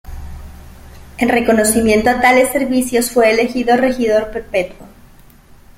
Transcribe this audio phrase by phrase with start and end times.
[1.19, 4.87] En reconocimiento a tales servicios fue elegido regidor perpetuo.